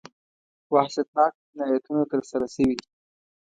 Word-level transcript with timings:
وحشتناک 0.73 1.33
جنایتونه 1.55 2.03
ترسره 2.11 2.47
شوي. 2.55 2.77